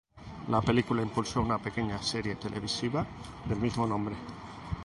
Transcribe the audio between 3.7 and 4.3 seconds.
nombre.